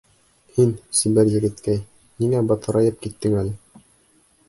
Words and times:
Һин, 0.55 0.71
сибәр 1.01 1.29
егеткәй, 1.35 1.79
ниңә 2.25 2.43
батырайып 2.53 3.01
киттең 3.07 3.41
әле? 3.45 3.83